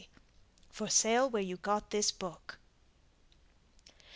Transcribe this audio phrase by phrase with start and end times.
[0.71, 2.57] For sale where you got this book.